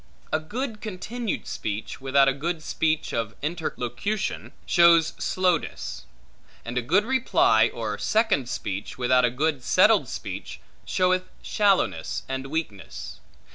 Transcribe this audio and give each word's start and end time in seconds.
A 0.33 0.39
good 0.39 0.81
continued 0.81 1.45
speech, 1.45 2.01
without 2.01 2.27
a 2.27 2.33
good 2.33 2.63
speech 2.63 3.13
of 3.13 3.35
interlocution, 3.43 4.51
shows 4.65 5.13
slowness: 5.19 6.05
and 6.65 6.75
a 6.75 6.81
good 6.81 7.05
reply 7.05 7.69
or 7.71 7.99
second 7.99 8.49
speech, 8.49 8.97
without 8.97 9.25
a 9.25 9.29
good 9.29 9.63
settled 9.63 10.09
speech, 10.09 10.59
showeth 10.85 11.29
shallowness 11.43 12.23
and 12.27 12.47
weakness. 12.47 13.19